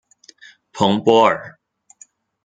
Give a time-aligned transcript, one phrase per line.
[0.71, 1.59] 蓬波尔。